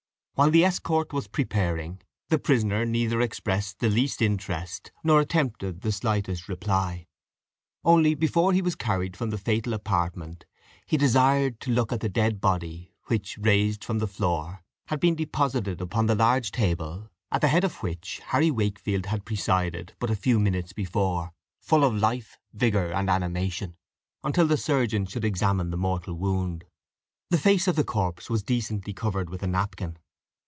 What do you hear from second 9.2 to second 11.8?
the fatal apartment, he desired to